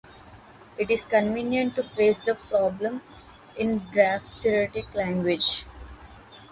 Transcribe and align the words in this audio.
It 0.79 0.89
is 0.89 1.05
convenient 1.05 1.75
to 1.75 1.83
phrase 1.83 2.17
the 2.19 2.33
problem 2.33 3.03
in 3.55 3.77
graph-theoretic 3.93 4.95
language. 4.95 5.63